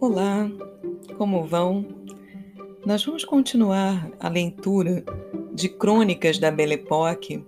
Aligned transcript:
Olá, 0.00 0.50
como 1.18 1.44
vão? 1.44 1.84
Nós 2.86 3.04
vamos 3.04 3.22
continuar 3.22 4.10
a 4.18 4.30
leitura 4.30 5.04
de 5.52 5.68
Crônicas 5.68 6.38
da 6.38 6.50
Belle 6.50 6.72
Époque 6.72 7.44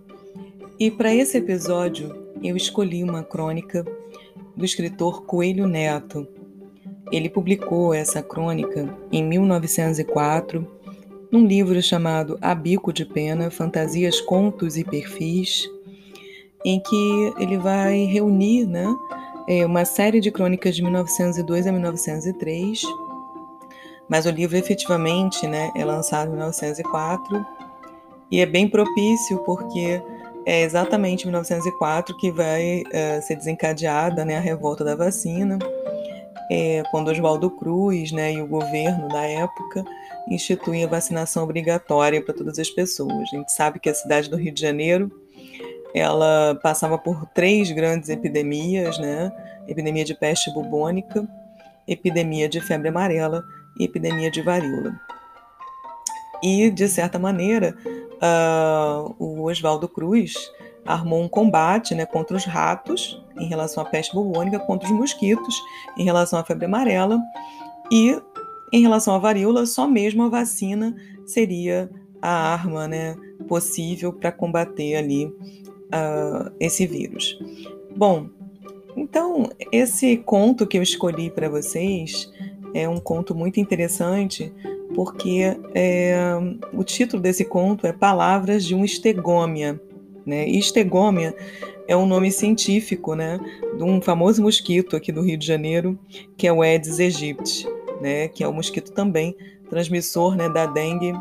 e 0.78 0.90
para 0.90 1.14
esse 1.14 1.38
episódio 1.38 2.14
eu 2.42 2.54
escolhi 2.54 3.02
uma 3.02 3.22
crônica 3.22 3.86
do 4.54 4.66
escritor 4.66 5.22
Coelho 5.24 5.66
Neto. 5.66 6.28
Ele 7.10 7.30
publicou 7.30 7.94
essa 7.94 8.22
crônica 8.22 8.94
em 9.10 9.24
1904 9.24 10.70
num 11.32 11.46
livro 11.46 11.80
chamado 11.80 12.36
A 12.42 12.54
Bico 12.54 12.92
de 12.92 13.06
Pena: 13.06 13.50
Fantasias, 13.50 14.20
Contos 14.20 14.76
e 14.76 14.84
Perfis, 14.84 15.66
em 16.62 16.78
que 16.78 17.32
ele 17.38 17.56
vai 17.56 18.04
reunir, 18.04 18.66
né? 18.66 18.94
É 19.48 19.66
uma 19.66 19.84
série 19.84 20.20
de 20.20 20.30
crônicas 20.30 20.74
de 20.76 20.82
1902 20.82 21.66
a 21.66 21.72
1903, 21.72 22.82
mas 24.08 24.26
o 24.26 24.30
livro 24.30 24.56
efetivamente 24.56 25.46
né, 25.46 25.70
é 25.74 25.84
lançado 25.84 26.28
em 26.28 26.32
1904 26.32 27.44
e 28.30 28.40
é 28.40 28.46
bem 28.46 28.68
propício 28.68 29.38
porque 29.38 30.02
é 30.44 30.62
exatamente 30.62 31.22
em 31.22 31.26
1904 31.26 32.16
que 32.16 32.30
vai 32.30 32.82
uh, 32.82 33.22
ser 33.22 33.36
desencadeada 33.36 34.24
né, 34.24 34.36
a 34.36 34.40
revolta 34.40 34.84
da 34.84 34.94
vacina, 34.94 35.58
é, 36.50 36.82
quando 36.90 37.08
Oswaldo 37.08 37.50
Cruz 37.50 38.12
né, 38.12 38.34
e 38.34 38.42
o 38.42 38.46
governo 38.46 39.08
da 39.08 39.22
época 39.22 39.84
instituem 40.28 40.84
a 40.84 40.88
vacinação 40.88 41.44
obrigatória 41.44 42.22
para 42.22 42.34
todas 42.34 42.58
as 42.58 42.68
pessoas. 42.68 43.12
A 43.32 43.36
gente 43.36 43.52
sabe 43.52 43.80
que 43.80 43.88
a 43.88 43.94
cidade 43.94 44.28
do 44.28 44.36
Rio 44.36 44.52
de 44.52 44.60
Janeiro 44.60 45.10
ela 45.94 46.58
passava 46.62 46.96
por 46.96 47.26
três 47.26 47.70
grandes 47.70 48.08
epidemias, 48.08 48.98
né? 48.98 49.32
Epidemia 49.68 50.04
de 50.04 50.14
peste 50.14 50.52
bubônica, 50.52 51.28
epidemia 51.86 52.48
de 52.48 52.60
febre 52.60 52.88
amarela 52.88 53.44
e 53.78 53.84
epidemia 53.84 54.30
de 54.30 54.42
varíola. 54.42 54.94
E, 56.42 56.70
de 56.70 56.88
certa 56.88 57.18
maneira, 57.18 57.76
uh, 57.86 59.14
o 59.18 59.44
Oswaldo 59.44 59.88
Cruz 59.88 60.34
armou 60.84 61.22
um 61.22 61.28
combate 61.28 61.94
né, 61.94 62.04
contra 62.04 62.36
os 62.36 62.44
ratos 62.44 63.22
em 63.38 63.46
relação 63.46 63.84
à 63.84 63.86
peste 63.86 64.12
bubônica, 64.14 64.58
contra 64.58 64.88
os 64.88 64.94
mosquitos 64.94 65.54
em 65.96 66.04
relação 66.04 66.38
à 66.38 66.44
febre 66.44 66.64
amarela 66.64 67.20
e 67.90 68.20
em 68.72 68.82
relação 68.82 69.14
à 69.14 69.18
varíola, 69.18 69.66
só 69.66 69.86
mesmo 69.86 70.24
a 70.24 70.28
vacina 70.28 70.96
seria 71.26 71.90
a 72.20 72.52
arma 72.52 72.88
né, 72.88 73.16
possível 73.46 74.12
para 74.12 74.32
combater 74.32 74.96
ali 74.96 75.32
uh, 75.92 76.52
esse 76.58 76.86
vírus. 76.86 77.38
Bom, 77.94 78.28
então 78.96 79.50
esse 79.70 80.16
conto 80.18 80.66
que 80.66 80.78
eu 80.78 80.82
escolhi 80.82 81.30
para 81.30 81.48
vocês 81.48 82.30
é 82.74 82.88
um 82.88 82.98
conto 82.98 83.34
muito 83.34 83.60
interessante 83.60 84.52
porque 84.94 85.56
é, 85.74 86.14
o 86.72 86.84
título 86.84 87.22
desse 87.22 87.44
conto 87.44 87.86
é 87.86 87.92
Palavras 87.92 88.64
de 88.64 88.74
um 88.74 88.84
Estegômia. 88.84 89.80
Né? 90.24 90.48
Estegômia 90.48 91.34
é 91.88 91.96
um 91.96 92.06
nome 92.06 92.30
científico 92.30 93.14
né, 93.14 93.40
de 93.76 93.82
um 93.82 94.00
famoso 94.00 94.42
mosquito 94.42 94.96
aqui 94.96 95.10
do 95.10 95.22
Rio 95.22 95.36
de 95.36 95.46
Janeiro, 95.46 95.98
que 96.36 96.46
é 96.46 96.52
o 96.52 96.62
Aedes 96.62 97.00
aegypti, 97.00 97.66
né, 98.00 98.28
que 98.28 98.44
é 98.44 98.48
o 98.48 98.52
mosquito 98.52 98.92
também 98.92 99.36
transmissor 99.68 100.36
né, 100.36 100.48
da 100.48 100.66
dengue, 100.66 101.12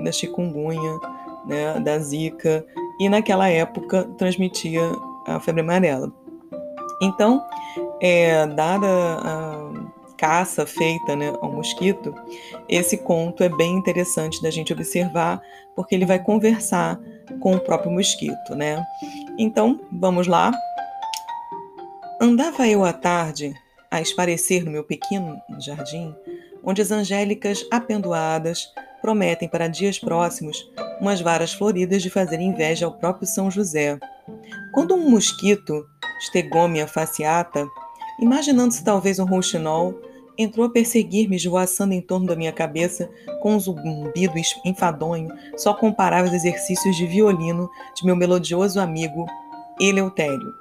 da 0.00 0.10
chikungunya, 0.10 0.98
né, 1.46 1.80
da 1.80 1.98
zika 1.98 2.64
e 3.00 3.08
naquela 3.08 3.48
época 3.48 4.04
transmitia 4.18 4.82
a 5.26 5.40
febre 5.40 5.62
amarela. 5.62 6.12
Então, 7.02 7.42
é, 8.00 8.46
dada 8.46 8.86
a 8.86 9.70
caça 10.18 10.66
feita 10.66 11.16
né, 11.16 11.32
ao 11.40 11.50
mosquito, 11.50 12.14
esse 12.68 12.98
conto 12.98 13.42
é 13.42 13.48
bem 13.48 13.72
interessante 13.72 14.42
da 14.42 14.50
gente 14.50 14.70
observar, 14.70 15.40
porque 15.74 15.94
ele 15.94 16.04
vai 16.04 16.22
conversar 16.22 17.00
com 17.40 17.54
o 17.54 17.60
próprio 17.60 17.90
mosquito. 17.90 18.54
Né? 18.54 18.84
Então, 19.38 19.80
vamos 19.90 20.26
lá. 20.26 20.52
Andava 22.20 22.68
eu 22.68 22.84
à 22.84 22.92
tarde 22.92 23.54
a 23.90 24.02
esparecer 24.02 24.62
no 24.62 24.70
meu 24.70 24.84
pequeno 24.84 25.40
jardim, 25.58 26.14
onde 26.62 26.82
as 26.82 26.90
angélicas 26.90 27.66
apendoadas 27.70 28.70
prometem 29.00 29.48
para 29.48 29.68
dias 29.68 29.98
próximos 29.98 30.70
umas 31.00 31.20
varas 31.20 31.52
floridas 31.52 32.02
de 32.02 32.10
fazer 32.10 32.40
inveja 32.40 32.86
ao 32.86 32.92
próprio 32.92 33.26
São 33.26 33.50
José. 33.50 33.98
Quando 34.72 34.94
um 34.94 35.08
mosquito, 35.08 35.86
Stegomia 36.20 36.86
fasciata, 36.86 37.66
imaginando-se 38.20 38.84
talvez 38.84 39.18
um 39.18 39.24
rouxinol, 39.24 39.98
entrou 40.36 40.66
a 40.66 40.70
perseguir-me, 40.70 41.36
esvoaçando 41.36 41.94
em 41.94 42.00
torno 42.00 42.26
da 42.26 42.36
minha 42.36 42.52
cabeça 42.52 43.10
com 43.42 43.54
um 43.54 43.60
zumbido 43.60 44.34
enfadonho, 44.64 45.28
só 45.56 45.74
comparável 45.74 46.26
aos 46.26 46.34
exercícios 46.34 46.96
de 46.96 47.06
violino 47.06 47.70
de 47.94 48.04
meu 48.04 48.16
melodioso 48.16 48.80
amigo 48.80 49.26
Eleutério. 49.80 50.52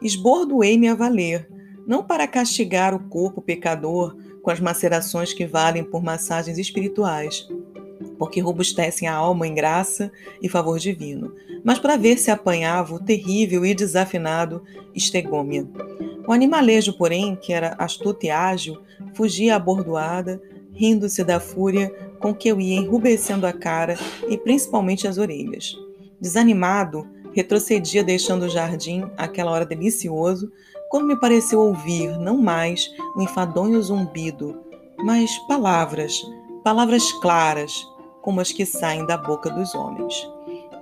Esbordoei-me 0.00 0.88
a 0.88 0.94
valer, 0.94 1.48
não 1.86 2.04
para 2.04 2.26
castigar 2.26 2.94
o 2.94 3.08
corpo 3.08 3.40
pecador 3.40 4.16
com 4.42 4.50
as 4.50 4.60
macerações 4.60 5.32
que 5.32 5.46
valem 5.46 5.82
por 5.82 6.02
massagens 6.02 6.58
espirituais, 6.58 7.46
porque 8.18 8.40
robustecem 8.40 9.06
a 9.06 9.14
alma 9.14 9.46
em 9.46 9.54
graça 9.54 10.10
e 10.42 10.48
favor 10.48 10.78
divino, 10.78 11.34
mas 11.64 11.78
para 11.78 11.96
ver 11.96 12.18
se 12.18 12.30
apanhava 12.30 12.94
o 12.94 13.02
terrível 13.02 13.64
e 13.64 13.74
desafinado 13.74 14.62
estegômia. 14.94 15.66
O 16.26 16.32
animalejo, 16.32 16.92
porém, 16.98 17.36
que 17.36 17.52
era 17.52 17.74
astuto 17.78 18.26
e 18.26 18.30
ágil, 18.30 18.78
fugia 19.14 19.56
abordoada, 19.56 20.40
rindo-se 20.72 21.24
da 21.24 21.40
fúria 21.40 21.90
com 22.20 22.34
que 22.34 22.48
eu 22.48 22.60
ia 22.60 22.76
enrubescendo 22.76 23.46
a 23.46 23.52
cara 23.52 23.96
e 24.28 24.36
principalmente 24.36 25.08
as 25.08 25.18
orelhas. 25.18 25.74
Desanimado, 26.20 27.06
retrocedia 27.32 28.02
deixando 28.02 28.42
o 28.42 28.48
jardim, 28.48 29.04
àquela 29.16 29.50
hora 29.50 29.64
delicioso, 29.64 30.50
quando 30.90 31.06
me 31.06 31.18
pareceu 31.18 31.60
ouvir, 31.60 32.18
não 32.18 32.38
mais 32.38 32.90
um 33.16 33.22
enfadonho 33.22 33.80
zumbido, 33.82 34.58
mas 34.98 35.36
palavras, 35.46 36.20
palavras 36.64 37.12
claras, 37.12 37.86
como 38.28 38.42
as 38.42 38.52
que 38.52 38.66
saem 38.66 39.06
da 39.06 39.16
boca 39.16 39.48
dos 39.48 39.74
homens. 39.74 40.30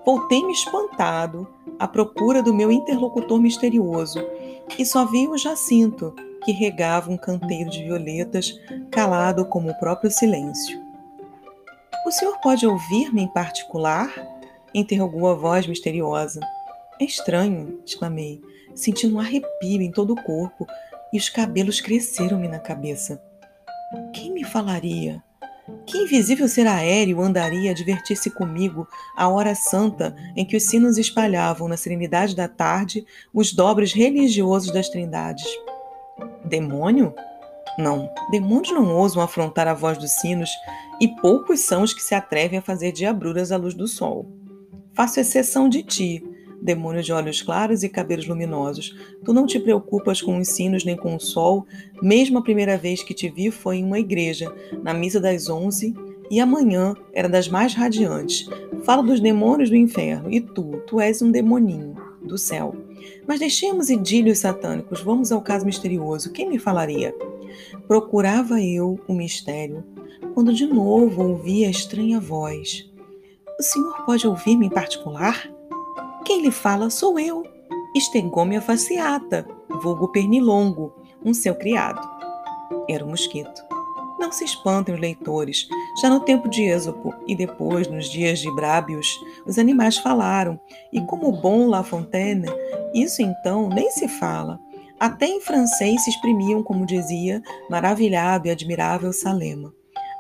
Voltei-me 0.04 0.52
espantado 0.52 1.46
à 1.78 1.86
procura 1.86 2.42
do 2.42 2.52
meu 2.52 2.72
interlocutor 2.72 3.40
misterioso 3.40 4.18
e 4.76 4.84
só 4.84 5.06
vi 5.06 5.28
o 5.28 5.38
Jacinto, 5.38 6.12
que 6.44 6.50
regava 6.50 7.08
um 7.08 7.16
canteiro 7.16 7.70
de 7.70 7.84
violetas, 7.84 8.52
calado 8.90 9.44
como 9.44 9.70
o 9.70 9.78
próprio 9.78 10.10
silêncio. 10.10 10.76
O 12.04 12.10
senhor 12.10 12.36
pode 12.40 12.66
ouvir-me 12.66 13.22
em 13.22 13.28
particular? 13.28 14.12
interrogou 14.74 15.30
a 15.30 15.34
voz 15.34 15.68
misteriosa. 15.68 16.40
É 17.00 17.04
estranho, 17.04 17.80
exclamei, 17.86 18.42
sentindo 18.74 19.14
um 19.14 19.20
arrepio 19.20 19.80
em 19.80 19.92
todo 19.92 20.14
o 20.14 20.22
corpo 20.24 20.66
e 21.12 21.16
os 21.16 21.28
cabelos 21.28 21.80
cresceram-me 21.80 22.48
na 22.48 22.58
cabeça. 22.58 23.22
Quem 24.12 24.32
me 24.32 24.42
falaria? 24.42 25.22
Que 25.86 25.98
invisível 25.98 26.48
ser 26.48 26.66
aéreo 26.66 27.20
andaria 27.20 27.70
a 27.70 27.74
divertir-se 27.74 28.28
comigo 28.30 28.88
à 29.16 29.28
hora 29.28 29.54
santa 29.54 30.16
em 30.34 30.44
que 30.44 30.56
os 30.56 30.64
sinos 30.64 30.98
espalhavam 30.98 31.68
na 31.68 31.76
serenidade 31.76 32.34
da 32.34 32.48
tarde 32.48 33.06
os 33.32 33.52
dobres 33.52 33.92
religiosos 33.92 34.72
das 34.72 34.88
trindades? 34.88 35.46
Demônio? 36.44 37.14
Não, 37.78 38.10
demônios 38.30 38.72
não 38.72 38.96
ousam 38.96 39.22
afrontar 39.22 39.68
a 39.68 39.74
voz 39.74 39.96
dos 39.98 40.10
sinos 40.12 40.50
e 41.00 41.08
poucos 41.08 41.60
são 41.60 41.82
os 41.82 41.92
que 41.92 42.02
se 42.02 42.14
atrevem 42.14 42.58
a 42.58 42.62
fazer 42.62 42.90
diabruras 42.90 43.52
à 43.52 43.56
luz 43.56 43.74
do 43.74 43.86
sol. 43.86 44.26
Faço 44.94 45.20
exceção 45.20 45.68
de 45.68 45.82
ti, 45.82 46.24
demônio 46.60 47.02
de 47.02 47.12
olhos 47.12 47.42
claros 47.42 47.82
e 47.82 47.88
cabelos 47.88 48.26
luminosos. 48.26 48.96
Tu 49.24 49.32
não 49.32 49.46
te 49.46 49.58
preocupas 49.58 50.20
com 50.20 50.38
os 50.38 50.48
sinos 50.48 50.84
nem 50.84 50.96
com 50.96 51.14
o 51.14 51.20
sol. 51.20 51.66
Mesmo 52.02 52.38
a 52.38 52.42
primeira 52.42 52.76
vez 52.76 53.02
que 53.02 53.14
te 53.14 53.28
vi 53.28 53.50
foi 53.50 53.76
em 53.76 53.84
uma 53.84 53.98
igreja, 53.98 54.52
na 54.82 54.92
missa 54.92 55.20
das 55.20 55.48
onze, 55.48 55.94
e 56.30 56.40
amanhã 56.40 56.94
era 57.12 57.28
das 57.28 57.48
mais 57.48 57.74
radiantes. 57.74 58.48
Falo 58.82 59.02
dos 59.02 59.20
demônios 59.20 59.70
do 59.70 59.76
inferno, 59.76 60.30
e 60.30 60.40
tu, 60.40 60.82
tu 60.86 61.00
és 61.00 61.22
um 61.22 61.30
demoninho 61.30 61.94
do 62.22 62.36
céu. 62.36 62.74
Mas 63.26 63.40
deixemos 63.40 63.90
idílios 63.90 64.38
satânicos, 64.38 65.00
vamos 65.00 65.30
ao 65.30 65.40
caso 65.40 65.64
misterioso. 65.64 66.32
Quem 66.32 66.48
me 66.48 66.58
falaria? 66.58 67.14
Procurava 67.86 68.60
eu 68.60 68.98
o 69.06 69.14
mistério, 69.14 69.84
quando 70.34 70.52
de 70.52 70.66
novo 70.66 71.22
ouvi 71.22 71.64
a 71.64 71.70
estranha 71.70 72.20
voz. 72.20 72.90
O 73.58 73.62
senhor 73.62 74.04
pode 74.04 74.26
ouvir-me 74.26 74.66
em 74.66 74.70
particular? 74.70 75.50
Quem 76.26 76.42
lhe 76.42 76.50
fala 76.50 76.90
sou 76.90 77.20
eu, 77.20 77.44
Estengômia 77.94 78.60
fasciata, 78.60 79.46
vulgo 79.80 80.08
pernilongo, 80.08 80.92
um 81.24 81.32
seu 81.32 81.54
criado. 81.54 82.00
Era 82.90 83.04
o 83.04 83.08
mosquito. 83.08 83.62
Não 84.18 84.32
se 84.32 84.44
espantem 84.44 84.92
os 84.92 85.00
leitores. 85.00 85.68
Já 86.02 86.10
no 86.10 86.18
tempo 86.18 86.48
de 86.48 86.64
Êxopo 86.64 87.14
e 87.28 87.36
depois, 87.36 87.86
nos 87.86 88.10
dias 88.10 88.40
de 88.40 88.52
Brábios, 88.56 89.06
os 89.46 89.56
animais 89.56 89.98
falaram, 89.98 90.58
e 90.92 91.00
como 91.02 91.30
bom 91.30 91.68
La 91.68 91.84
Fontaine, 91.84 92.48
isso 92.92 93.22
então 93.22 93.68
nem 93.68 93.88
se 93.92 94.08
fala. 94.08 94.58
Até 94.98 95.26
em 95.26 95.40
francês 95.40 96.02
se 96.02 96.10
exprimiam, 96.10 96.60
como 96.60 96.84
dizia, 96.84 97.40
maravilhado 97.70 98.48
e 98.48 98.50
admirável 98.50 99.12
Salema. 99.12 99.72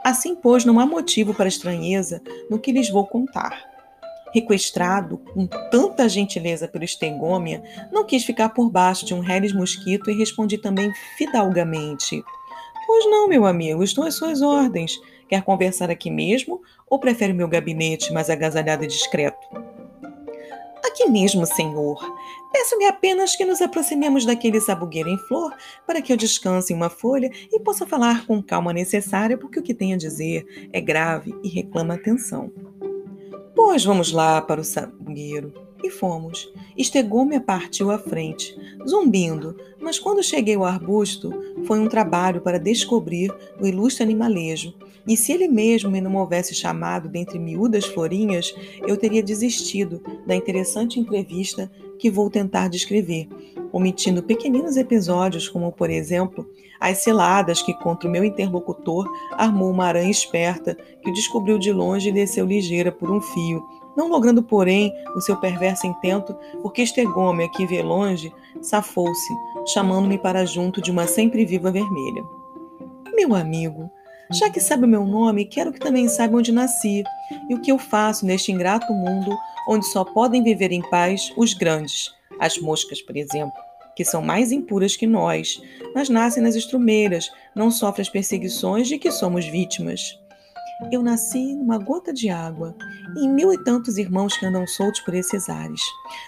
Assim, 0.04 0.36
pois, 0.36 0.64
não 0.64 0.78
há 0.78 0.86
motivo 0.86 1.34
para 1.34 1.48
estranheza 1.48 2.22
no 2.48 2.60
que 2.60 2.70
lhes 2.70 2.88
vou 2.88 3.04
contar. 3.08 3.75
Requestrado 4.36 5.16
com 5.16 5.46
tanta 5.46 6.06
gentileza 6.06 6.68
pelo 6.68 6.84
Estegômia, 6.84 7.62
não 7.90 8.04
quis 8.04 8.22
ficar 8.22 8.50
por 8.50 8.70
baixo 8.70 9.06
de 9.06 9.14
um 9.14 9.20
reles 9.20 9.50
mosquito 9.54 10.10
e 10.10 10.14
respondi 10.14 10.58
também 10.58 10.92
fidalgamente: 11.16 12.22
Pois 12.86 13.06
não, 13.06 13.28
meu 13.28 13.46
amigo, 13.46 13.82
estou 13.82 14.04
às 14.04 14.14
suas 14.14 14.42
ordens. 14.42 15.00
Quer 15.26 15.42
conversar 15.42 15.90
aqui 15.90 16.10
mesmo 16.10 16.60
ou 16.86 17.00
prefere 17.00 17.32
meu 17.32 17.48
gabinete 17.48 18.12
mais 18.12 18.28
agasalhado 18.28 18.84
e 18.84 18.86
discreto? 18.86 19.38
Aqui 20.84 21.08
mesmo, 21.08 21.46
senhor. 21.46 21.98
Peço-lhe 22.52 22.84
apenas 22.84 23.34
que 23.34 23.44
nos 23.46 23.62
aproximemos 23.62 24.26
daquele 24.26 24.60
sabugueiro 24.60 25.08
em 25.08 25.18
flor 25.28 25.50
para 25.86 26.02
que 26.02 26.12
eu 26.12 26.16
descanse 26.16 26.74
em 26.74 26.76
uma 26.76 26.90
folha 26.90 27.30
e 27.50 27.58
possa 27.58 27.86
falar 27.86 28.26
com 28.26 28.42
calma 28.42 28.70
necessária, 28.74 29.38
porque 29.38 29.58
o 29.58 29.62
que 29.62 29.72
tenho 29.72 29.94
a 29.94 29.98
dizer 29.98 30.68
é 30.74 30.80
grave 30.80 31.34
e 31.42 31.48
reclama 31.48 31.94
atenção. 31.94 32.52
Pois 33.56 33.82
vamos 33.82 34.12
lá 34.12 34.42
para 34.42 34.60
o 34.60 34.64
sabugueiro. 34.64 35.50
E 35.82 35.90
fomos. 35.90 36.52
Estegômia 36.76 37.40
partiu 37.40 37.90
à 37.90 37.98
frente, 37.98 38.54
zumbindo, 38.86 39.56
mas 39.80 39.98
quando 39.98 40.22
cheguei 40.22 40.54
ao 40.54 40.64
arbusto, 40.64 41.32
foi 41.64 41.78
um 41.78 41.88
trabalho 41.88 42.40
para 42.40 42.58
descobrir 42.58 43.32
o 43.60 43.66
ilustre 43.66 44.02
animalejo. 44.02 44.74
E 45.06 45.16
se 45.16 45.32
ele 45.32 45.48
mesmo 45.48 45.90
me 45.90 46.00
não 46.00 46.16
houvesse 46.16 46.54
chamado 46.54 47.08
dentre 47.08 47.38
miúdas 47.38 47.86
florinhas, 47.86 48.54
eu 48.86 48.96
teria 48.96 49.22
desistido 49.22 50.02
da 50.26 50.34
interessante 50.34 51.00
entrevista 51.00 51.70
que 51.98 52.10
vou 52.10 52.30
tentar 52.30 52.68
descrever, 52.68 53.28
omitindo 53.72 54.22
pequeninos 54.22 54.76
episódios, 54.76 55.48
como, 55.48 55.72
por 55.72 55.90
exemplo, 55.90 56.46
as 56.80 56.98
ciladas 56.98 57.62
que 57.62 57.74
contra 57.74 58.08
o 58.08 58.12
meu 58.12 58.24
interlocutor 58.24 59.10
armou 59.32 59.70
uma 59.70 59.86
aranha 59.86 60.10
esperta 60.10 60.76
que 61.02 61.12
descobriu 61.12 61.58
de 61.58 61.72
longe 61.72 62.08
e 62.08 62.12
desceu 62.12 62.46
ligeira 62.46 62.92
por 62.92 63.10
um 63.10 63.20
fio, 63.20 63.64
não 63.96 64.08
logrando, 64.08 64.42
porém, 64.42 64.92
o 65.16 65.20
seu 65.20 65.36
perverso 65.36 65.86
intento, 65.86 66.36
porque 66.60 66.82
Estegômia, 66.82 67.48
que 67.48 67.66
vê 67.66 67.82
longe, 67.82 68.32
safou-se, 68.60 69.34
chamando-me 69.66 70.18
para 70.18 70.44
junto 70.44 70.82
de 70.82 70.90
uma 70.90 71.06
sempre 71.06 71.46
viva 71.46 71.70
vermelha. 71.70 72.22
Meu 73.14 73.34
amigo, 73.34 73.90
já 74.32 74.50
que 74.50 74.60
sabe 74.60 74.84
o 74.84 74.88
meu 74.88 75.04
nome, 75.04 75.44
quero 75.44 75.72
que 75.72 75.78
também 75.78 76.08
saiba 76.08 76.36
onde 76.36 76.52
nasci 76.52 77.04
e 77.48 77.54
o 77.54 77.60
que 77.60 77.70
eu 77.70 77.78
faço 77.78 78.26
neste 78.26 78.50
ingrato 78.50 78.92
mundo 78.92 79.36
onde 79.68 79.86
só 79.86 80.04
podem 80.04 80.42
viver 80.42 80.72
em 80.72 80.82
paz 80.82 81.32
os 81.36 81.54
grandes, 81.54 82.14
as 82.38 82.58
moscas, 82.58 83.00
por 83.02 83.16
exemplo, 83.16 83.56
que 83.94 84.04
são 84.04 84.22
mais 84.22 84.52
impuras 84.52 84.96
que 84.96 85.06
nós, 85.06 85.60
mas 85.94 86.08
nascem 86.08 86.42
nas 86.42 86.54
estrumeiras, 86.54 87.30
não 87.54 87.70
sofrem 87.70 88.02
as 88.02 88.08
perseguições 88.08 88.88
de 88.88 88.98
que 88.98 89.10
somos 89.10 89.46
vítimas. 89.46 90.18
Eu 90.92 91.02
nasci 91.02 91.54
numa 91.54 91.78
gota 91.78 92.12
de 92.12 92.28
água, 92.28 92.76
e 93.16 93.24
em 93.24 93.32
mil 93.32 93.52
e 93.52 93.64
tantos 93.64 93.96
irmãos 93.96 94.36
que 94.36 94.44
andam 94.44 94.66
soltos 94.66 95.00
por 95.00 95.14
esses 95.14 95.48
ares. 95.48 95.80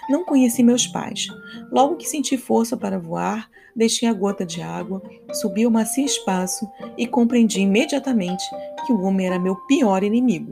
Não 0.09 0.25
conheci 0.25 0.63
meus 0.63 0.87
pais. 0.87 1.27
Logo 1.71 1.97
que 1.97 2.09
senti 2.09 2.35
força 2.35 2.75
para 2.75 2.97
voar, 2.97 3.47
deixei 3.75 4.09
a 4.09 4.13
gota 4.13 4.45
de 4.45 4.61
água, 4.61 5.01
subi 5.33 5.67
o 5.67 5.71
macio 5.71 6.03
espaço 6.03 6.67
e 6.97 7.05
compreendi 7.05 7.61
imediatamente 7.61 8.43
que 8.85 8.93
o 8.93 9.01
homem 9.01 9.27
era 9.27 9.37
meu 9.37 9.55
pior 9.67 10.03
inimigo. 10.03 10.51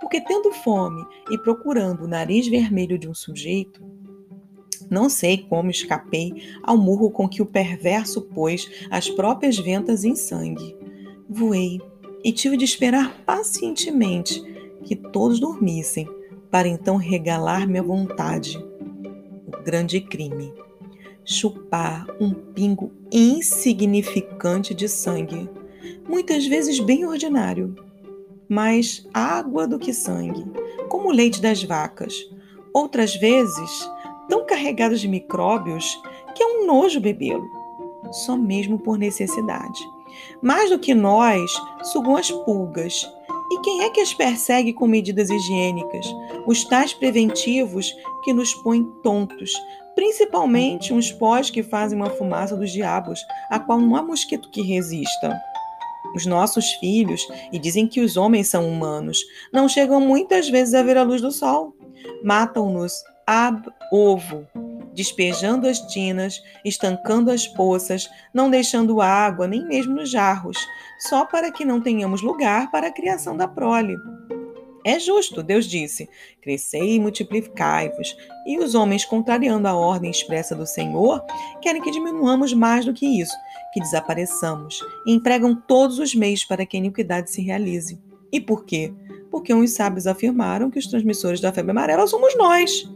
Porque, 0.00 0.20
tendo 0.20 0.52
fome 0.52 1.04
e 1.30 1.38
procurando 1.38 2.04
o 2.04 2.08
nariz 2.08 2.48
vermelho 2.48 2.98
de 2.98 3.08
um 3.08 3.14
sujeito, 3.14 3.80
não 4.90 5.08
sei 5.08 5.38
como 5.38 5.70
escapei 5.70 6.32
ao 6.62 6.76
murro 6.76 7.10
com 7.10 7.28
que 7.28 7.42
o 7.42 7.46
perverso 7.46 8.22
pôs 8.22 8.68
as 8.90 9.08
próprias 9.08 9.56
ventas 9.56 10.04
em 10.04 10.14
sangue. 10.14 10.76
Voei 11.28 11.80
e 12.26 12.32
tive 12.32 12.56
de 12.56 12.64
esperar 12.64 13.22
pacientemente 13.24 14.42
que 14.82 14.96
todos 14.96 15.38
dormissem, 15.38 16.08
para 16.50 16.66
então 16.66 16.96
regalar 16.96 17.68
minha 17.68 17.84
vontade. 17.84 18.58
O 19.46 19.62
grande 19.62 20.00
crime: 20.00 20.52
chupar 21.24 22.04
um 22.20 22.34
pingo 22.34 22.90
insignificante 23.12 24.74
de 24.74 24.88
sangue, 24.88 25.48
muitas 26.08 26.44
vezes 26.44 26.80
bem 26.80 27.06
ordinário, 27.06 27.76
mais 28.48 29.06
água 29.14 29.68
do 29.68 29.78
que 29.78 29.94
sangue, 29.94 30.44
como 30.88 31.10
o 31.10 31.12
leite 31.12 31.40
das 31.40 31.62
vacas, 31.62 32.12
outras 32.74 33.14
vezes 33.14 33.88
tão 34.28 34.44
carregados 34.44 35.00
de 35.00 35.06
micróbios 35.06 35.96
que 36.34 36.42
é 36.42 36.46
um 36.46 36.66
nojo 36.66 36.98
bebê-lo, 36.98 37.48
só 38.10 38.36
mesmo 38.36 38.80
por 38.80 38.98
necessidade. 38.98 39.95
Mais 40.42 40.70
do 40.70 40.78
que 40.78 40.94
nós, 40.94 41.50
sugam 41.82 42.16
as 42.16 42.30
pulgas. 42.30 43.08
E 43.50 43.60
quem 43.60 43.82
é 43.84 43.90
que 43.90 44.00
as 44.00 44.12
persegue 44.12 44.72
com 44.72 44.86
medidas 44.86 45.30
higiênicas? 45.30 46.06
Os 46.46 46.64
tais 46.64 46.92
preventivos 46.92 47.94
que 48.24 48.32
nos 48.32 48.52
põem 48.54 48.84
tontos, 49.02 49.52
principalmente 49.94 50.92
uns 50.92 51.12
pós 51.12 51.48
que 51.48 51.62
fazem 51.62 51.98
uma 51.98 52.10
fumaça 52.10 52.56
dos 52.56 52.70
diabos, 52.70 53.20
a 53.50 53.58
qual 53.58 53.80
não 53.80 53.96
há 53.96 54.02
mosquito 54.02 54.50
que 54.50 54.62
resista. 54.62 55.40
Os 56.14 56.26
nossos 56.26 56.72
filhos, 56.74 57.26
e 57.52 57.58
dizem 57.58 57.86
que 57.86 58.00
os 58.00 58.16
homens 58.16 58.48
são 58.48 58.68
humanos, 58.68 59.18
não 59.52 59.68
chegam 59.68 60.00
muitas 60.00 60.48
vezes 60.48 60.74
a 60.74 60.82
ver 60.82 60.96
a 60.96 61.02
luz 61.02 61.20
do 61.20 61.30
sol. 61.30 61.74
Matam-nos 62.24 62.92
ab 63.26 63.68
ovo, 63.92 64.46
despejando 64.96 65.68
as 65.68 65.78
tinas, 65.78 66.42
estancando 66.64 67.30
as 67.30 67.46
poças, 67.46 68.08
não 68.32 68.50
deixando 68.50 69.02
água 69.02 69.46
nem 69.46 69.64
mesmo 69.64 69.94
nos 69.94 70.10
jarros, 70.10 70.56
só 70.98 71.26
para 71.26 71.52
que 71.52 71.66
não 71.66 71.82
tenhamos 71.82 72.22
lugar 72.22 72.70
para 72.70 72.86
a 72.88 72.92
criação 72.92 73.36
da 73.36 73.46
prole. 73.46 73.94
É 74.86 74.98
justo, 74.98 75.42
Deus 75.42 75.66
disse: 75.66 76.08
crescei 76.40 76.94
e 76.94 77.00
multiplicai-vos. 77.00 78.16
E 78.46 78.58
os 78.58 78.74
homens, 78.74 79.04
contrariando 79.04 79.68
a 79.68 79.74
ordem 79.74 80.10
expressa 80.10 80.54
do 80.54 80.64
Senhor, 80.64 81.22
querem 81.60 81.82
que 81.82 81.90
diminuamos 81.90 82.54
mais 82.54 82.86
do 82.86 82.94
que 82.94 83.20
isso, 83.20 83.36
que 83.74 83.80
desapareçamos, 83.80 84.80
e 85.06 85.12
empregam 85.12 85.54
todos 85.54 85.98
os 85.98 86.14
meios 86.14 86.44
para 86.44 86.64
que 86.64 86.76
a 86.76 86.80
iniquidade 86.80 87.30
se 87.30 87.42
realize. 87.42 88.00
E 88.32 88.40
por 88.40 88.64
quê? 88.64 88.94
Porque 89.30 89.52
uns 89.52 89.72
sábios 89.72 90.06
afirmaram 90.06 90.70
que 90.70 90.78
os 90.78 90.86
transmissores 90.86 91.40
da 91.40 91.52
febre 91.52 91.72
amarela 91.72 92.06
somos 92.06 92.34
nós. 92.38 92.88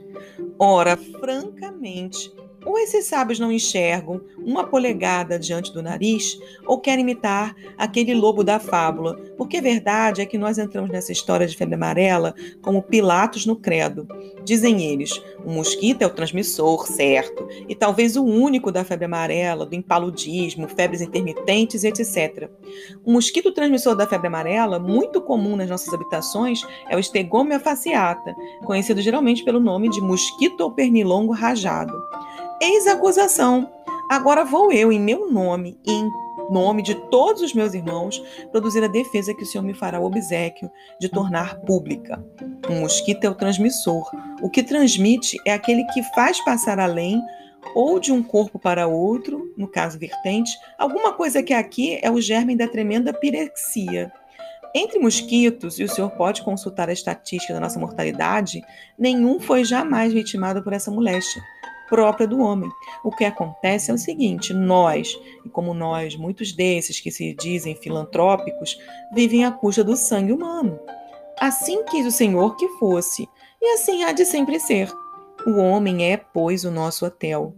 Ora, 0.59 0.97
francamente, 0.97 2.31
ou 2.65 2.79
esses 2.79 3.07
sábios 3.07 3.39
não 3.39 3.51
enxergam 3.51 4.21
uma 4.39 4.65
polegada 4.65 5.39
diante 5.39 5.73
do 5.73 5.83
nariz, 5.83 6.39
ou 6.67 6.79
querem 6.79 7.03
imitar 7.03 7.55
aquele 7.77 8.15
lobo 8.15 8.45
da 8.45 8.59
fábula, 8.59 9.17
porque 9.37 9.59
a 9.59 9.63
verdade 9.63 10.21
é 10.21 10.27
que 10.27 10.39
nós 10.39 10.59
entramos 10.59 10.91
nessa 10.91 11.13
história 11.13 11.47
de 11.47 11.57
febre 11.57 11.75
amarela 11.75 12.35
como 12.61 12.83
Pilatos 12.83 13.47
no 13.47 13.57
credo. 13.57 14.07
Dizem 14.45 14.83
eles, 14.83 15.23
o 15.45 15.51
mosquito 15.51 16.03
é 16.03 16.07
o 16.07 16.11
transmissor, 16.11 16.87
certo, 16.87 17.47
e 17.69 17.75
talvez 17.75 18.17
o 18.17 18.25
único 18.25 18.73
da 18.73 18.85
febre 18.85 19.05
amarela, 19.05 19.67
do 19.67 19.75
impaludismo, 19.75 20.69
febres 20.69 21.01
intermitentes, 21.01 21.85
etc. 21.85 22.51
O 23.05 23.13
mosquito 23.13 23.53
transmissor 23.53 23.95
da 23.95 24.07
febre 24.07 24.27
amarela, 24.27 24.79
muito 24.79 25.21
comum 25.21 25.57
nas 25.57 25.69
nossas 25.69 25.93
habitações, 25.93 26.63
é 26.89 26.97
o 26.97 27.03
Stegomia 27.03 27.61
fasciata, 27.61 28.35
conhecido 28.65 29.01
geralmente 29.01 29.45
pelo 29.45 29.61
nome 29.61 29.89
de 29.89 30.01
mosquito 30.01 30.61
ou 30.61 30.73
pernilongo 30.73 31.33
rajado. 31.33 31.93
Eis 32.63 32.87
a 32.87 32.93
acusação. 32.93 33.73
Agora 34.11 34.45
vou 34.45 34.71
eu, 34.71 34.93
em 34.93 35.01
meu 35.01 35.33
nome 35.33 35.81
e 35.83 35.93
em 35.93 36.11
nome 36.51 36.83
de 36.83 36.95
todos 36.95 37.41
os 37.41 37.55
meus 37.55 37.73
irmãos, 37.73 38.23
produzir 38.53 38.85
a 38.85 38.87
defesa 38.87 39.33
que 39.33 39.45
o 39.45 39.47
Senhor 39.47 39.65
me 39.65 39.73
fará 39.73 39.99
o 39.99 40.05
obsequio 40.05 40.71
de 41.01 41.09
tornar 41.09 41.59
pública. 41.61 42.23
Um 42.69 42.81
mosquito 42.81 43.25
é 43.25 43.31
o 43.31 43.35
transmissor. 43.35 44.05
O 44.43 44.51
que 44.51 44.63
transmite 44.63 45.39
é 45.47 45.55
aquele 45.55 45.85
que 45.87 46.03
faz 46.15 46.39
passar 46.45 46.79
além 46.79 47.19
ou 47.75 47.99
de 47.99 48.13
um 48.13 48.23
corpo 48.23 48.59
para 48.59 48.87
outro, 48.87 49.55
no 49.57 49.67
caso 49.67 49.99
vertente, 49.99 50.53
alguma 50.79 51.15
coisa 51.15 51.43
que 51.43 51.55
aqui 51.55 51.99
é 52.03 52.11
o 52.11 52.21
germe 52.21 52.55
da 52.55 52.69
tremenda 52.69 53.11
pirexia. 53.11 54.13
Entre 54.75 54.99
mosquitos, 54.99 55.79
e 55.79 55.85
o 55.85 55.89
senhor 55.89 56.11
pode 56.11 56.43
consultar 56.43 56.91
a 56.91 56.93
estatística 56.93 57.55
da 57.55 57.61
nossa 57.61 57.81
mortalidade, 57.81 58.61
nenhum 58.99 59.41
foi 59.41 59.65
jamais 59.65 60.13
vitimado 60.13 60.63
por 60.63 60.75
essa 60.75 60.91
moléstia 60.91 61.43
própria 61.91 62.27
do 62.27 62.39
homem. 62.39 62.71
O 63.05 63.11
que 63.11 63.25
acontece 63.25 63.91
é 63.91 63.95
o 63.95 63.99
seguinte: 63.99 64.55
nós, 64.55 65.19
e 65.45 65.49
como 65.51 65.75
nós, 65.75 66.17
muitos 66.17 66.53
desses 66.53 67.01
que 67.01 67.11
se 67.11 67.35
dizem 67.35 67.75
filantrópicos, 67.75 68.79
vivem 69.13 69.45
à 69.45 69.51
custa 69.51 69.85
do 69.85 69.97
sangue 69.97 70.33
humano. 70.33 70.79
Assim 71.39 71.85
quis 71.85 72.07
o 72.07 72.11
Senhor 72.11 72.57
que 72.57 72.69
fosse, 72.79 73.29
e 73.61 73.75
assim 73.75 74.05
há 74.05 74.13
de 74.13 74.25
sempre 74.25 74.61
ser. 74.61 74.91
O 75.47 75.59
homem 75.59 76.11
é, 76.11 76.17
pois, 76.17 76.65
o 76.65 76.71
nosso 76.71 77.05
hotel. 77.05 77.55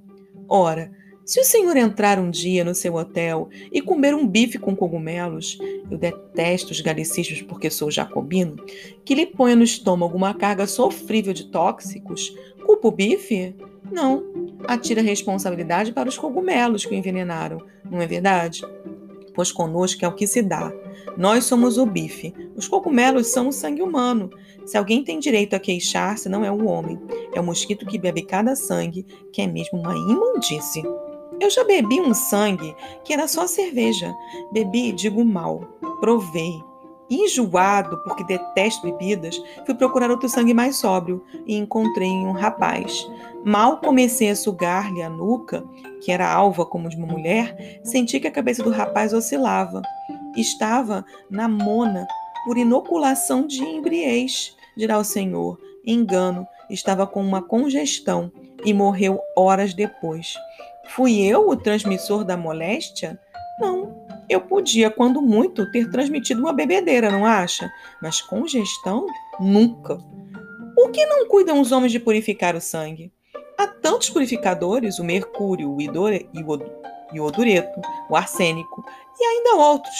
Ora, 0.48 0.90
Se 1.24 1.40
o 1.40 1.44
senhor 1.44 1.76
entrar 1.76 2.18
um 2.18 2.30
dia 2.30 2.64
no 2.64 2.74
seu 2.74 2.94
hotel 2.96 3.48
e 3.70 3.80
comer 3.80 4.12
um 4.12 4.26
bife 4.26 4.58
com 4.58 4.74
cogumelos, 4.74 5.56
eu 5.88 5.96
detesto 5.96 6.72
os 6.72 6.80
galicismos 6.80 7.40
porque 7.42 7.70
sou 7.70 7.92
jacobino, 7.92 8.56
que 9.04 9.14
lhe 9.14 9.26
ponha 9.26 9.54
no 9.54 9.62
estômago 9.62 10.16
uma 10.16 10.34
carga 10.34 10.66
sofrível 10.66 11.32
de 11.32 11.44
tóxicos, 11.44 12.34
culpa 12.66 12.88
o 12.88 12.92
bife? 12.92 13.54
Não. 13.90 14.24
Atira 14.66 15.00
a 15.00 15.04
responsabilidade 15.04 15.92
para 15.92 16.08
os 16.08 16.18
cogumelos 16.18 16.84
que 16.84 16.94
o 16.94 16.98
envenenaram, 16.98 17.58
não 17.88 18.00
é 18.00 18.06
verdade? 18.06 18.62
Pois 19.34 19.52
conosco 19.52 20.04
é 20.04 20.08
o 20.08 20.14
que 20.14 20.26
se 20.26 20.42
dá. 20.42 20.72
Nós 21.16 21.44
somos 21.44 21.78
o 21.78 21.86
bife. 21.86 22.34
Os 22.56 22.68
cogumelos 22.68 23.28
são 23.28 23.48
o 23.48 23.52
sangue 23.52 23.82
humano. 23.82 24.30
Se 24.66 24.76
alguém 24.76 25.02
tem 25.02 25.18
direito 25.18 25.54
a 25.54 25.60
queixar-se, 25.60 26.28
não 26.28 26.44
é 26.44 26.50
o 26.50 26.66
homem. 26.66 26.98
É 27.34 27.40
o 27.40 27.44
mosquito 27.44 27.86
que 27.86 27.98
bebe 27.98 28.22
cada 28.22 28.54
sangue, 28.54 29.06
que 29.32 29.40
é 29.42 29.46
mesmo 29.46 29.78
uma 29.78 29.94
imundície. 29.94 30.82
Eu 31.42 31.50
já 31.50 31.64
bebi 31.64 32.00
um 32.00 32.14
sangue 32.14 32.72
que 33.02 33.12
era 33.12 33.26
só 33.26 33.48
cerveja. 33.48 34.14
Bebi, 34.52 34.92
digo 34.92 35.24
mal. 35.24 35.58
Provei. 35.98 36.62
Enjoado, 37.10 38.00
porque 38.04 38.22
detesto 38.22 38.86
bebidas, 38.86 39.42
fui 39.66 39.74
procurar 39.74 40.08
outro 40.08 40.28
sangue 40.28 40.54
mais 40.54 40.76
sóbrio 40.76 41.20
e 41.44 41.56
encontrei 41.56 42.08
um 42.08 42.30
rapaz. 42.30 43.10
Mal 43.44 43.78
comecei 43.78 44.30
a 44.30 44.36
sugar-lhe 44.36 45.02
a 45.02 45.10
nuca, 45.10 45.64
que 46.00 46.12
era 46.12 46.32
alva 46.32 46.64
como 46.64 46.88
de 46.88 46.96
uma 46.96 47.08
mulher, 47.08 47.80
senti 47.82 48.20
que 48.20 48.28
a 48.28 48.32
cabeça 48.32 48.62
do 48.62 48.70
rapaz 48.70 49.12
oscilava. 49.12 49.82
Estava 50.36 51.04
na 51.28 51.48
mona 51.48 52.06
por 52.46 52.56
inoculação 52.56 53.48
de 53.48 53.64
embriez, 53.64 54.56
dirá 54.76 54.96
o 54.96 55.04
Senhor. 55.04 55.58
Engano, 55.84 56.46
estava 56.70 57.04
com 57.04 57.20
uma 57.20 57.42
congestão 57.42 58.30
e 58.64 58.72
morreu 58.72 59.18
horas 59.36 59.74
depois. 59.74 60.34
Fui 60.94 61.22
eu 61.22 61.48
o 61.48 61.56
transmissor 61.56 62.22
da 62.22 62.36
moléstia? 62.36 63.18
Não. 63.58 64.06
Eu 64.28 64.42
podia, 64.42 64.90
quando 64.90 65.22
muito, 65.22 65.70
ter 65.70 65.90
transmitido 65.90 66.42
uma 66.42 66.52
bebedeira, 66.52 67.10
não 67.10 67.24
acha? 67.24 67.70
Mas 68.02 68.20
congestão? 68.20 69.06
Nunca. 69.40 69.98
Por 70.74 70.90
que 70.90 71.04
não 71.06 71.26
cuidam 71.28 71.60
os 71.60 71.72
homens 71.72 71.92
de 71.92 71.98
purificar 71.98 72.54
o 72.54 72.60
sangue? 72.60 73.10
Há 73.56 73.66
tantos 73.66 74.10
purificadores, 74.10 74.98
o 74.98 75.04
mercúrio, 75.04 75.70
o 75.70 75.78
iodureto, 77.14 77.80
o 78.10 78.16
arsênico 78.16 78.84
e 79.18 79.24
ainda 79.24 79.56
outros. 79.56 79.96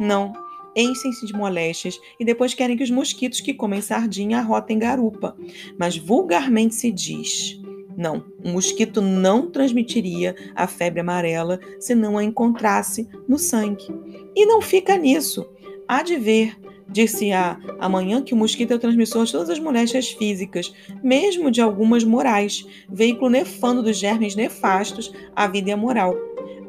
Não, 0.00 0.32
enchem-se 0.74 1.24
de 1.24 1.32
moléstias 1.34 2.00
e 2.18 2.24
depois 2.24 2.52
querem 2.52 2.76
que 2.76 2.84
os 2.84 2.90
mosquitos 2.90 3.40
que 3.40 3.54
comem 3.54 3.80
sardinha 3.80 4.38
arrotem 4.38 4.78
garupa. 4.78 5.36
Mas 5.78 5.96
vulgarmente 5.96 6.74
se 6.74 6.90
diz 6.90 7.61
não, 7.96 8.24
o 8.44 8.48
mosquito 8.48 9.00
não 9.00 9.50
transmitiria 9.50 10.34
a 10.54 10.66
febre 10.66 11.00
amarela 11.00 11.60
se 11.78 11.94
não 11.94 12.18
a 12.18 12.24
encontrasse 12.24 13.08
no 13.28 13.38
sangue. 13.38 13.86
E 14.34 14.46
não 14.46 14.60
fica 14.60 14.96
nisso. 14.96 15.46
Há 15.86 16.02
de 16.02 16.16
ver, 16.16 16.56
dir-se-á 16.88 17.58
amanhã 17.78 18.22
que 18.22 18.34
o 18.34 18.36
mosquito 18.36 18.72
é 18.72 18.76
o 18.76 18.78
transmissor 18.78 19.24
de 19.24 19.32
todas 19.32 19.50
as 19.50 19.58
moléstias 19.58 20.10
físicas, 20.10 20.72
mesmo 21.02 21.50
de 21.50 21.60
algumas 21.60 22.04
morais, 22.04 22.66
veículo 22.88 23.30
nefando 23.30 23.82
dos 23.82 23.96
germes 23.96 24.34
nefastos 24.34 25.12
à 25.34 25.46
vida 25.46 25.70
e 25.70 25.72
à 25.72 25.76
moral. 25.76 26.14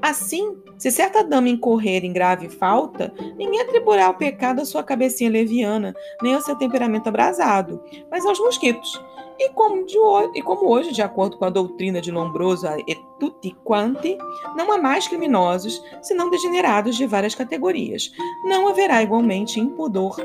Assim, 0.02 0.58
se 0.84 0.92
certa 0.92 1.24
dama 1.24 1.48
incorrer 1.48 2.04
em 2.04 2.12
grave 2.12 2.50
falta, 2.50 3.14
ninguém 3.38 3.62
atribuirá 3.62 4.10
o 4.10 4.16
pecado 4.16 4.60
à 4.60 4.66
sua 4.66 4.84
cabecinha 4.84 5.30
leviana, 5.30 5.96
nem 6.22 6.36
ao 6.36 6.42
seu 6.42 6.58
temperamento 6.58 7.08
abrasado, 7.08 7.82
mas 8.12 8.26
aos 8.26 8.38
mosquitos 8.38 9.02
e 9.40 9.50
como, 9.52 9.86
de, 9.86 9.98
e 10.36 10.42
como 10.42 10.70
hoje, 10.70 10.92
de 10.92 11.02
acordo 11.02 11.38
com 11.38 11.46
a 11.46 11.50
doutrina 11.50 12.02
de 12.02 12.12
Lombroso 12.12 12.68
et 12.86 13.00
tutti 13.18 13.56
quanti, 13.64 14.18
não 14.58 14.74
há 14.74 14.78
mais 14.78 15.08
criminosos, 15.08 15.82
senão 16.02 16.30
degenerados 16.30 16.98
de 16.98 17.08
várias 17.08 17.34
categorias. 17.34 18.12
Não 18.44 18.68
haverá 18.68 19.02
igualmente 19.02 19.62
impudor 19.62 20.20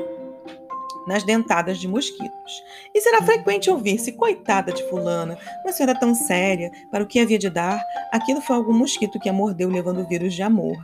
nas 1.07 1.23
dentadas 1.23 1.77
de 1.77 1.87
mosquitos. 1.87 2.63
E 2.93 3.01
será 3.01 3.21
frequente 3.21 3.69
ouvir-se, 3.69 4.11
coitada 4.11 4.71
de 4.71 4.83
fulana, 4.89 5.37
uma 5.63 5.73
senhora 5.73 5.97
tão 5.97 6.13
séria, 6.13 6.71
para 6.91 7.03
o 7.03 7.07
que 7.07 7.19
havia 7.19 7.39
de 7.39 7.49
dar, 7.49 7.83
aquilo 8.11 8.41
foi 8.41 8.55
algum 8.55 8.73
mosquito 8.73 9.19
que 9.19 9.29
a 9.29 9.33
mordeu 9.33 9.69
levando 9.69 10.01
o 10.01 10.07
vírus 10.07 10.33
de 10.33 10.41
amor. 10.41 10.77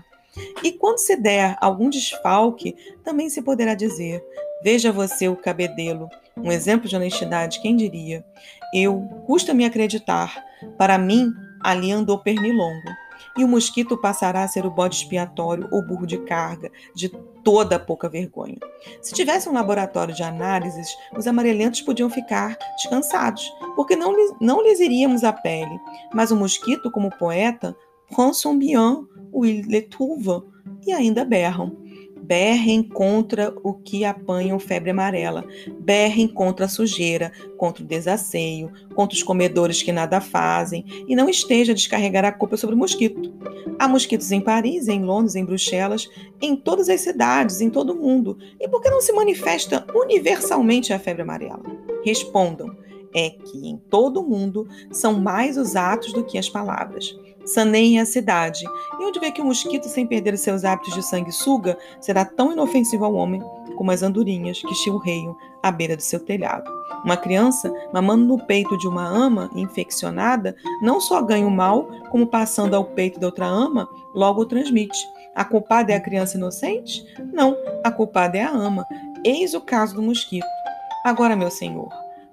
E 0.64 0.72
quando 0.72 1.00
se 1.00 1.16
der 1.16 1.58
algum 1.62 1.90
desfalque, 1.90 2.76
também 3.04 3.30
se 3.30 3.42
poderá 3.42 3.74
dizer: 3.74 4.24
Veja 4.62 4.92
você 4.92 5.28
o 5.30 5.36
cabedelo, 5.36 6.10
um 6.36 6.52
exemplo 6.52 6.90
de 6.90 6.96
honestidade, 6.96 7.62
quem 7.62 7.76
diria? 7.76 8.26
Eu, 8.74 9.02
custa-me 9.26 9.64
acreditar, 9.64 10.44
para 10.78 10.98
mim, 10.98 11.32
ali 11.64 11.92
andou 11.92 12.18
pernilongo. 12.20 13.05
E 13.38 13.44
o 13.44 13.48
mosquito 13.48 13.98
passará 13.98 14.44
a 14.44 14.48
ser 14.48 14.66
o 14.66 14.72
bode 14.72 14.96
expiatório 14.96 15.68
ou 15.72 15.86
burro 15.86 16.08
de 16.08 16.18
carga 16.20 16.72
de 16.94 17.10
toda 17.44 17.76
a 17.76 17.80
pouca 17.80 18.08
vergonha. 18.08 18.58
Se 19.02 19.14
tivesse 19.14 19.50
um 19.50 19.54
laboratório 19.54 20.16
de 20.16 20.24
análises, 20.24 20.96
os 21.16 21.28
amarelentos 21.28 21.82
podiam 21.82 22.10
ficar 22.10 22.58
descansados, 22.78 23.52
porque 23.76 23.96
não, 23.96 24.16
não 24.40 24.64
lhes 24.64 24.80
iríamos 24.80 25.24
a 25.24 25.34
pele. 25.34 25.80
Mas 26.14 26.32
o 26.32 26.36
mosquito, 26.36 26.90
como 26.92 27.16
poeta, 27.18 27.76
prend 28.10 28.34
son 28.34 28.58
bien, 28.58 29.08
ou 29.32 29.46
il 29.46 29.66
le 29.68 29.82
trouve, 29.82 30.44
e 30.86 30.94
ainda 30.94 31.26
berram 31.26 31.76
berrem 32.26 32.82
contra 32.82 33.54
o 33.64 33.74
que 33.74 34.04
apanham 34.04 34.58
febre 34.58 34.90
amarela, 34.90 35.46
berrem 35.80 36.28
contra 36.28 36.66
a 36.66 36.70
sujeira, 36.70 37.32
contra 37.58 37.84
o 37.84 37.88
desasseio, 37.88 38.72
contra 38.96 39.16
os 39.16 39.24
comedores 39.24 39.84
que 39.84 39.92
nada 39.92 40.20
fazem, 40.20 40.86
e 41.08 41.16
não 41.16 41.30
esteja 41.30 41.72
a 41.72 41.76
descarregar 41.76 42.26
a 42.26 42.32
culpa 42.32 42.58
sobre 42.58 42.76
o 42.76 42.80
mosquito. 42.80 43.34
Há 43.78 43.88
mosquitos 43.88 44.32
em 44.32 44.42
Paris, 44.42 44.88
em 44.88 45.04
Londres, 45.04 45.36
em 45.36 45.46
Bruxelas, 45.46 46.10
em 46.42 46.56
todas 46.56 46.90
as 46.90 47.02
cidades, 47.02 47.62
em 47.62 47.70
todo 47.70 47.94
o 47.94 48.02
mundo. 48.02 48.38
E 48.60 48.68
por 48.68 48.82
que 48.82 48.90
não 48.90 49.02
se 49.02 49.14
manifesta 49.14 49.86
universalmente 49.94 50.94
a 50.94 51.00
febre 51.00 51.22
amarela? 51.22 51.64
Respondam, 52.04 52.76
é 53.14 53.30
que 53.30 53.70
em 53.70 53.78
todo 53.78 54.20
o 54.20 54.28
mundo 54.28 54.68
são 54.92 55.20
mais 55.20 55.58
os 55.58 55.76
atos 55.76 56.12
do 56.12 56.24
que 56.24 56.38
as 56.38 56.50
palavras 56.50 57.16
saneiem 57.46 58.00
a 58.00 58.06
cidade. 58.06 58.66
E 59.00 59.06
onde 59.06 59.20
vê 59.20 59.32
que 59.32 59.42
o 59.42 59.46
mosquito, 59.46 59.88
sem 59.88 60.06
perder 60.06 60.38
seus 60.38 60.64
hábitos 60.64 60.94
de 60.94 61.04
sanguessuga, 61.04 61.78
será 62.00 62.26
tão 62.26 62.52
inofensivo 62.52 63.06
ao 63.06 63.14
homem 63.14 63.42
como 63.76 63.92
as 63.92 64.02
andorinhas 64.02 64.62
que 64.62 64.74
chilreiam 64.74 65.36
à 65.62 65.72
beira 65.72 65.96
do 65.96 66.02
seu 66.02 66.20
telhado. 66.20 66.72
Uma 67.04 67.18
criança 67.18 67.72
mamando 67.94 68.26
no 68.26 68.46
peito 68.46 68.78
de 68.78 68.88
uma 68.88 69.06
ama 69.06 69.50
infeccionada 69.56 70.56
não 70.82 71.00
só 71.00 71.22
ganha 71.22 71.46
o 71.46 71.52
mal, 71.52 71.88
como 72.10 72.26
passando 72.26 72.74
ao 72.74 72.86
peito 72.86 73.20
da 73.20 73.28
outra 73.28 73.46
ama, 73.46 73.88
logo 74.14 74.42
o 74.42 74.46
transmite. 74.46 74.98
A 75.36 75.44
culpada 75.44 75.92
é 75.92 75.96
a 75.96 76.02
criança 76.02 76.38
inocente? 76.38 77.06
Não, 77.34 77.58
a 77.84 77.92
culpada 77.92 78.38
é 78.38 78.42
a 78.42 78.50
ama. 78.50 78.86
Eis 79.24 79.54
o 79.54 79.62
caso 79.62 79.96
do 79.96 80.02
mosquito. 80.02 80.48
Agora, 81.04 81.36
meu 81.36 81.52
senhor, 81.52 81.90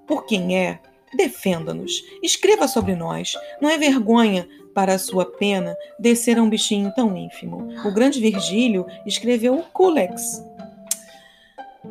por 0.07 0.25
quem 0.25 0.57
é? 0.57 0.79
Defenda-nos, 1.15 1.91
escreva 2.23 2.67
sobre 2.67 2.95
nós. 2.95 3.33
Não 3.61 3.69
é 3.69 3.77
vergonha 3.77 4.47
para 4.73 4.97
sua 4.97 5.25
pena 5.25 5.75
descer 5.99 6.37
a 6.37 6.41
um 6.41 6.49
bichinho 6.49 6.91
tão 6.95 7.15
ínfimo. 7.15 7.67
O 7.85 7.91
grande 7.91 8.19
Virgílio 8.19 8.85
escreveu 9.05 9.55
o 9.55 9.63
Culex. 9.63 10.43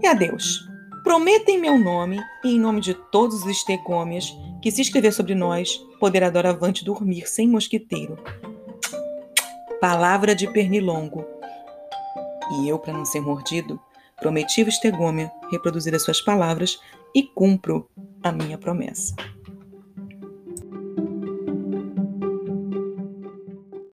E 0.03 0.07
adeus. 0.07 0.69
Prometem 1.03 1.61
meu 1.61 1.79
nome 1.79 2.21
e 2.45 2.55
em 2.55 2.61
nome 2.61 2.81
de 2.81 2.95
todos 3.11 3.43
os 3.43 3.47
estegômias 3.47 4.33
que 4.63 4.71
se 4.71 4.81
escrever 4.81 5.13
sobre 5.13 5.35
nós, 5.35 5.77
poderá 5.99 6.31
doravante 6.31 6.85
dormir 6.85 7.29
sem 7.29 7.49
mosquiteiro. 7.49 8.17
Palavra 9.81 10.35
de 10.35 10.47
pernilongo. 10.53 11.25
E 12.53 12.69
eu, 12.69 12.79
para 12.79 12.93
não 12.93 13.05
ser 13.05 13.21
mordido, 13.21 13.81
prometi 14.21 14.63
ao 14.63 14.69
estegômia 14.69 15.33
reproduzir 15.51 15.93
as 15.95 16.05
suas 16.05 16.21
palavras 16.21 16.79
e 17.13 17.25
cumpro 17.25 17.89
a 18.23 18.31
minha 18.31 18.57
promessa. 18.57 19.17